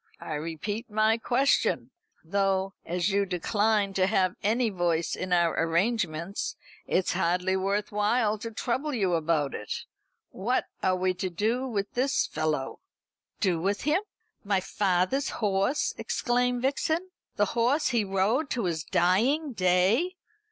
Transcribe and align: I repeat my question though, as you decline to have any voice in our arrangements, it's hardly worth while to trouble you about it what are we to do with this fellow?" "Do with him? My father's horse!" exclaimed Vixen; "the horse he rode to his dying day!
I 0.19 0.33
repeat 0.33 0.89
my 0.89 1.19
question 1.19 1.91
though, 2.23 2.73
as 2.83 3.11
you 3.11 3.23
decline 3.23 3.93
to 3.93 4.07
have 4.07 4.35
any 4.41 4.71
voice 4.71 5.15
in 5.15 5.31
our 5.31 5.53
arrangements, 5.53 6.55
it's 6.87 7.13
hardly 7.13 7.55
worth 7.55 7.91
while 7.91 8.39
to 8.39 8.49
trouble 8.49 8.95
you 8.95 9.13
about 9.13 9.53
it 9.53 9.85
what 10.31 10.65
are 10.81 10.95
we 10.95 11.13
to 11.13 11.29
do 11.29 11.67
with 11.67 11.91
this 11.93 12.25
fellow?" 12.25 12.79
"Do 13.39 13.61
with 13.61 13.81
him? 13.81 14.01
My 14.43 14.59
father's 14.59 15.29
horse!" 15.29 15.93
exclaimed 15.99 16.63
Vixen; 16.63 17.11
"the 17.35 17.45
horse 17.53 17.89
he 17.89 18.03
rode 18.03 18.49
to 18.49 18.65
his 18.65 18.83
dying 18.83 19.53
day! 19.53 20.15